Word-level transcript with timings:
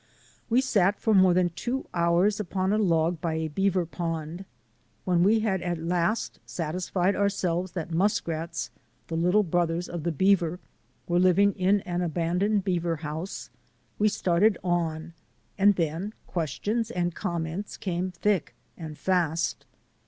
We 0.49 0.61
sat 0.61 0.99
for 0.99 1.13
more 1.13 1.35
than 1.35 1.51
two 1.51 1.85
hours 1.93 2.39
upon 2.39 2.73
a 2.73 2.79
log 2.79 3.21
by 3.21 3.35
a 3.35 3.47
beaver 3.49 3.85
pond. 3.85 4.45
When 5.05 5.21
we 5.21 5.41
had 5.41 5.61
at 5.61 5.77
last 5.77 6.39
satisfied 6.43 7.15
our 7.15 7.29
selves 7.29 7.73
that 7.73 7.91
muskrats— 7.93 8.71
the 9.09 9.15
little 9.15 9.43
brothers 9.43 9.87
of 9.87 10.01
the 10.01 10.11
beaver— 10.11 10.59
were 11.07 11.19
living 11.19 11.53
in 11.53 11.81
an 11.81 12.01
abandoned 12.01 12.63
beaver 12.63 12.95
house, 12.95 13.51
we 13.99 14.09
started 14.09 14.57
on 14.63 15.13
and 15.55 15.75
then 15.75 16.15
questions 16.25 16.89
and 16.89 17.13
comments 17.13 17.77
came 17.77 18.09
thick 18.09 18.55
and 18.75 18.97
fast. 18.97 19.67